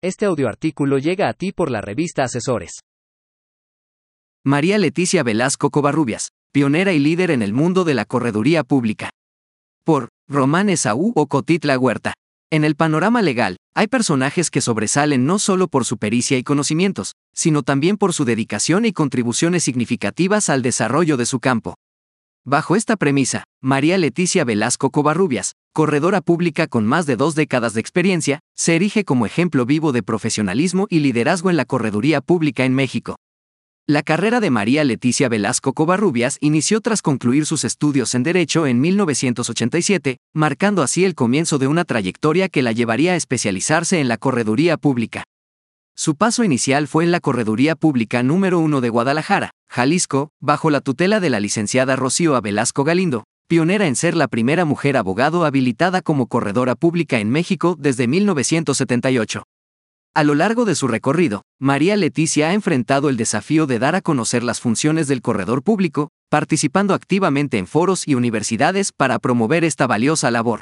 Este 0.00 0.26
audioartículo 0.26 0.98
llega 0.98 1.28
a 1.28 1.32
ti 1.32 1.50
por 1.50 1.72
la 1.72 1.80
revista 1.80 2.22
Asesores. 2.22 2.82
María 4.44 4.78
Leticia 4.78 5.24
Velasco 5.24 5.70
Covarrubias, 5.70 6.28
pionera 6.52 6.92
y 6.92 7.00
líder 7.00 7.32
en 7.32 7.42
el 7.42 7.52
mundo 7.52 7.82
de 7.82 7.94
la 7.94 8.04
correduría 8.04 8.62
pública. 8.62 9.10
Por 9.82 10.10
Román 10.28 10.68
Esaú 10.68 11.12
o 11.16 11.26
Cotitla 11.26 11.76
Huerta. 11.80 12.14
En 12.48 12.62
el 12.62 12.76
panorama 12.76 13.22
legal, 13.22 13.56
hay 13.74 13.88
personajes 13.88 14.50
que 14.52 14.60
sobresalen 14.60 15.26
no 15.26 15.40
solo 15.40 15.66
por 15.66 15.84
su 15.84 15.98
pericia 15.98 16.38
y 16.38 16.44
conocimientos, 16.44 17.14
sino 17.34 17.64
también 17.64 17.96
por 17.96 18.12
su 18.12 18.24
dedicación 18.24 18.84
y 18.84 18.92
contribuciones 18.92 19.64
significativas 19.64 20.48
al 20.48 20.62
desarrollo 20.62 21.16
de 21.16 21.26
su 21.26 21.40
campo. 21.40 21.74
Bajo 22.50 22.76
esta 22.76 22.96
premisa, 22.96 23.44
María 23.60 23.98
Leticia 23.98 24.42
Velasco 24.42 24.88
Covarrubias, 24.88 25.52
corredora 25.74 26.22
pública 26.22 26.66
con 26.66 26.86
más 26.86 27.04
de 27.04 27.14
dos 27.14 27.34
décadas 27.34 27.74
de 27.74 27.82
experiencia, 27.82 28.40
se 28.56 28.74
erige 28.74 29.04
como 29.04 29.26
ejemplo 29.26 29.66
vivo 29.66 29.92
de 29.92 30.02
profesionalismo 30.02 30.86
y 30.88 31.00
liderazgo 31.00 31.50
en 31.50 31.58
la 31.58 31.66
correduría 31.66 32.22
pública 32.22 32.64
en 32.64 32.72
México. 32.72 33.16
La 33.86 34.02
carrera 34.02 34.40
de 34.40 34.48
María 34.48 34.82
Leticia 34.84 35.28
Velasco 35.28 35.74
Covarrubias 35.74 36.38
inició 36.40 36.80
tras 36.80 37.02
concluir 37.02 37.44
sus 37.44 37.64
estudios 37.64 38.14
en 38.14 38.22
Derecho 38.22 38.66
en 38.66 38.80
1987, 38.80 40.16
marcando 40.32 40.80
así 40.80 41.04
el 41.04 41.14
comienzo 41.14 41.58
de 41.58 41.66
una 41.66 41.84
trayectoria 41.84 42.48
que 42.48 42.62
la 42.62 42.72
llevaría 42.72 43.12
a 43.12 43.16
especializarse 43.16 44.00
en 44.00 44.08
la 44.08 44.16
correduría 44.16 44.78
pública. 44.78 45.24
Su 46.00 46.14
paso 46.14 46.44
inicial 46.44 46.86
fue 46.86 47.02
en 47.02 47.10
la 47.10 47.18
Correduría 47.18 47.74
Pública 47.74 48.22
número 48.22 48.60
1 48.60 48.80
de 48.80 48.88
Guadalajara, 48.88 49.50
Jalisco, 49.68 50.30
bajo 50.40 50.70
la 50.70 50.80
tutela 50.80 51.18
de 51.18 51.28
la 51.28 51.40
licenciada 51.40 51.96
Rocío 51.96 52.40
Velasco 52.40 52.84
Galindo, 52.84 53.24
pionera 53.48 53.88
en 53.88 53.96
ser 53.96 54.14
la 54.14 54.28
primera 54.28 54.64
mujer 54.64 54.96
abogado 54.96 55.44
habilitada 55.44 56.00
como 56.00 56.28
corredora 56.28 56.76
pública 56.76 57.18
en 57.18 57.30
México 57.30 57.74
desde 57.76 58.06
1978. 58.06 59.42
A 60.14 60.22
lo 60.22 60.36
largo 60.36 60.64
de 60.64 60.76
su 60.76 60.86
recorrido, 60.86 61.42
María 61.58 61.96
Leticia 61.96 62.50
ha 62.50 62.54
enfrentado 62.54 63.08
el 63.08 63.16
desafío 63.16 63.66
de 63.66 63.80
dar 63.80 63.96
a 63.96 64.00
conocer 64.00 64.44
las 64.44 64.60
funciones 64.60 65.08
del 65.08 65.20
corredor 65.20 65.64
público, 65.64 66.10
participando 66.30 66.94
activamente 66.94 67.58
en 67.58 67.66
foros 67.66 68.06
y 68.06 68.14
universidades 68.14 68.92
para 68.92 69.18
promover 69.18 69.64
esta 69.64 69.88
valiosa 69.88 70.30
labor. 70.30 70.60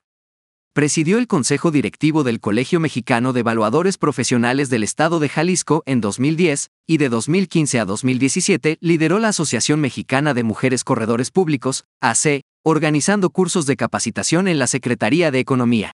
Presidió 0.76 1.16
el 1.16 1.26
Consejo 1.26 1.70
Directivo 1.70 2.22
del 2.22 2.38
Colegio 2.38 2.80
Mexicano 2.80 3.32
de 3.32 3.40
Evaluadores 3.40 3.96
Profesionales 3.96 4.68
del 4.68 4.82
Estado 4.82 5.20
de 5.20 5.30
Jalisco 5.30 5.82
en 5.86 6.02
2010, 6.02 6.68
y 6.86 6.98
de 6.98 7.08
2015 7.08 7.80
a 7.80 7.86
2017 7.86 8.76
lideró 8.82 9.18
la 9.18 9.28
Asociación 9.28 9.80
Mexicana 9.80 10.34
de 10.34 10.42
Mujeres 10.42 10.84
Corredores 10.84 11.30
Públicos, 11.30 11.86
AC, 12.02 12.42
organizando 12.62 13.30
cursos 13.30 13.64
de 13.64 13.76
capacitación 13.76 14.48
en 14.48 14.58
la 14.58 14.66
Secretaría 14.66 15.30
de 15.30 15.38
Economía. 15.38 15.92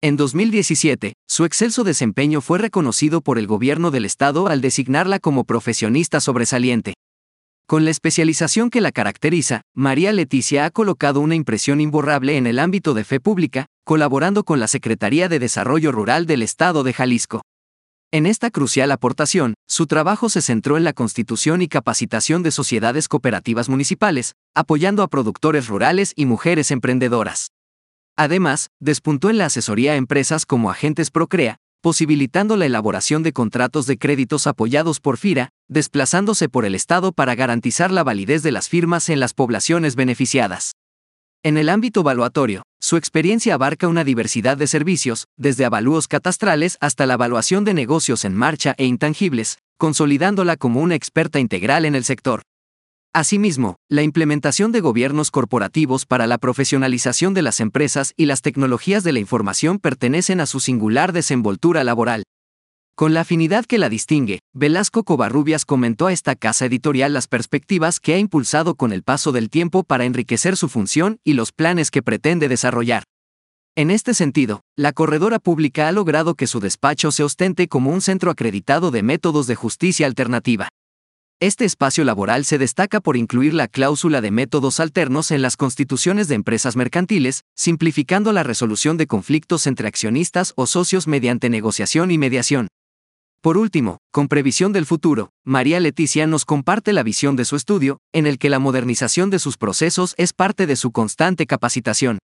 En 0.00 0.16
2017, 0.16 1.12
su 1.28 1.44
excelso 1.44 1.84
desempeño 1.84 2.40
fue 2.40 2.56
reconocido 2.56 3.20
por 3.20 3.38
el 3.38 3.46
gobierno 3.46 3.90
del 3.90 4.06
Estado 4.06 4.46
al 4.48 4.62
designarla 4.62 5.18
como 5.18 5.44
profesionista 5.44 6.22
sobresaliente. 6.22 6.94
Con 7.68 7.84
la 7.84 7.90
especialización 7.90 8.70
que 8.70 8.80
la 8.80 8.92
caracteriza, 8.92 9.62
María 9.74 10.12
Leticia 10.12 10.66
ha 10.66 10.70
colocado 10.70 11.18
una 11.18 11.34
impresión 11.34 11.80
imborrable 11.80 12.36
en 12.36 12.46
el 12.46 12.60
ámbito 12.60 12.94
de 12.94 13.02
fe 13.02 13.18
pública, 13.18 13.66
colaborando 13.82 14.44
con 14.44 14.60
la 14.60 14.68
Secretaría 14.68 15.28
de 15.28 15.40
Desarrollo 15.40 15.90
Rural 15.90 16.26
del 16.26 16.42
Estado 16.42 16.84
de 16.84 16.92
Jalisco. 16.92 17.42
En 18.12 18.24
esta 18.24 18.52
crucial 18.52 18.92
aportación, 18.92 19.54
su 19.66 19.88
trabajo 19.88 20.28
se 20.28 20.42
centró 20.42 20.76
en 20.76 20.84
la 20.84 20.92
constitución 20.92 21.60
y 21.60 21.66
capacitación 21.66 22.44
de 22.44 22.52
sociedades 22.52 23.08
cooperativas 23.08 23.68
municipales, 23.68 24.34
apoyando 24.54 25.02
a 25.02 25.08
productores 25.08 25.66
rurales 25.66 26.12
y 26.14 26.26
mujeres 26.26 26.70
emprendedoras. 26.70 27.48
Además, 28.16 28.68
despuntó 28.78 29.28
en 29.28 29.38
la 29.38 29.46
asesoría 29.46 29.92
a 29.92 29.96
empresas 29.96 30.46
como 30.46 30.70
agentes 30.70 31.10
Procrea, 31.10 31.56
posibilitando 31.80 32.56
la 32.56 32.66
elaboración 32.66 33.22
de 33.22 33.32
contratos 33.32 33.86
de 33.86 33.98
créditos 33.98 34.46
apoyados 34.46 35.00
por 35.00 35.16
FIRA, 35.16 35.50
desplazándose 35.68 36.48
por 36.48 36.64
el 36.64 36.74
Estado 36.74 37.12
para 37.12 37.34
garantizar 37.34 37.90
la 37.90 38.04
validez 38.04 38.42
de 38.42 38.52
las 38.52 38.68
firmas 38.68 39.08
en 39.08 39.20
las 39.20 39.34
poblaciones 39.34 39.96
beneficiadas. 39.96 40.72
En 41.42 41.56
el 41.56 41.68
ámbito 41.68 42.02
valuatorio, 42.02 42.62
su 42.80 42.96
experiencia 42.96 43.54
abarca 43.54 43.88
una 43.88 44.04
diversidad 44.04 44.56
de 44.56 44.66
servicios, 44.66 45.26
desde 45.36 45.64
avalúos 45.64 46.08
catastrales 46.08 46.76
hasta 46.80 47.06
la 47.06 47.14
evaluación 47.14 47.64
de 47.64 47.74
negocios 47.74 48.24
en 48.24 48.34
marcha 48.34 48.74
e 48.78 48.84
intangibles, 48.84 49.58
consolidándola 49.78 50.56
como 50.56 50.80
una 50.80 50.94
experta 50.94 51.38
integral 51.38 51.84
en 51.84 51.94
el 51.94 52.04
sector. 52.04 52.42
Asimismo, 53.16 53.76
la 53.88 54.02
implementación 54.02 54.72
de 54.72 54.82
gobiernos 54.82 55.30
corporativos 55.30 56.04
para 56.04 56.26
la 56.26 56.36
profesionalización 56.36 57.32
de 57.32 57.40
las 57.40 57.60
empresas 57.60 58.12
y 58.14 58.26
las 58.26 58.42
tecnologías 58.42 59.04
de 59.04 59.14
la 59.14 59.20
información 59.20 59.78
pertenecen 59.78 60.38
a 60.38 60.44
su 60.44 60.60
singular 60.60 61.14
desenvoltura 61.14 61.82
laboral. 61.82 62.24
Con 62.94 63.14
la 63.14 63.22
afinidad 63.22 63.64
que 63.64 63.78
la 63.78 63.88
distingue, 63.88 64.40
Velasco 64.52 65.02
Covarrubias 65.02 65.64
comentó 65.64 66.08
a 66.08 66.12
esta 66.12 66.36
casa 66.36 66.66
editorial 66.66 67.14
las 67.14 67.26
perspectivas 67.26 68.00
que 68.00 68.12
ha 68.12 68.18
impulsado 68.18 68.74
con 68.74 68.92
el 68.92 69.02
paso 69.02 69.32
del 69.32 69.48
tiempo 69.48 69.82
para 69.82 70.04
enriquecer 70.04 70.54
su 70.58 70.68
función 70.68 71.16
y 71.24 71.32
los 71.32 71.52
planes 71.52 71.90
que 71.90 72.02
pretende 72.02 72.48
desarrollar. 72.48 73.04
En 73.76 73.90
este 73.90 74.12
sentido, 74.12 74.60
la 74.76 74.92
corredora 74.92 75.38
pública 75.38 75.88
ha 75.88 75.92
logrado 75.92 76.34
que 76.34 76.46
su 76.46 76.60
despacho 76.60 77.10
se 77.10 77.22
ostente 77.22 77.66
como 77.66 77.92
un 77.92 78.02
centro 78.02 78.30
acreditado 78.30 78.90
de 78.90 79.02
métodos 79.02 79.46
de 79.46 79.54
justicia 79.54 80.06
alternativa. 80.06 80.68
Este 81.38 81.66
espacio 81.66 82.02
laboral 82.02 82.46
se 82.46 82.56
destaca 82.56 82.98
por 83.00 83.14
incluir 83.14 83.52
la 83.52 83.68
cláusula 83.68 84.22
de 84.22 84.30
métodos 84.30 84.80
alternos 84.80 85.30
en 85.30 85.42
las 85.42 85.58
constituciones 85.58 86.28
de 86.28 86.34
empresas 86.34 86.76
mercantiles, 86.76 87.42
simplificando 87.54 88.32
la 88.32 88.42
resolución 88.42 88.96
de 88.96 89.06
conflictos 89.06 89.66
entre 89.66 89.86
accionistas 89.86 90.54
o 90.56 90.66
socios 90.66 91.06
mediante 91.06 91.50
negociación 91.50 92.10
y 92.10 92.16
mediación. 92.16 92.68
Por 93.42 93.58
último, 93.58 93.98
con 94.12 94.28
previsión 94.28 94.72
del 94.72 94.86
futuro, 94.86 95.28
María 95.44 95.78
Leticia 95.78 96.26
nos 96.26 96.46
comparte 96.46 96.94
la 96.94 97.02
visión 97.02 97.36
de 97.36 97.44
su 97.44 97.56
estudio, 97.56 97.98
en 98.14 98.26
el 98.26 98.38
que 98.38 98.48
la 98.48 98.58
modernización 98.58 99.28
de 99.28 99.38
sus 99.38 99.58
procesos 99.58 100.14
es 100.16 100.32
parte 100.32 100.66
de 100.66 100.76
su 100.76 100.90
constante 100.90 101.46
capacitación. 101.46 102.18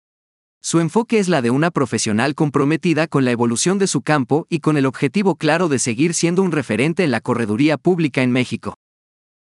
Su 0.60 0.80
enfoque 0.80 1.18
es 1.18 1.28
la 1.28 1.40
de 1.40 1.48
una 1.48 1.70
profesional 1.70 2.34
comprometida 2.34 3.06
con 3.06 3.24
la 3.24 3.30
evolución 3.30 3.78
de 3.78 3.86
su 3.86 4.02
campo 4.02 4.46
y 4.50 4.60
con 4.60 4.76
el 4.76 4.84
objetivo 4.84 5.36
claro 5.36 5.68
de 5.68 5.78
seguir 5.78 6.12
siendo 6.12 6.42
un 6.42 6.52
referente 6.52 7.04
en 7.04 7.10
la 7.10 7.22
correduría 7.22 7.78
pública 7.78 8.22
en 8.22 8.32
México. 8.32 8.74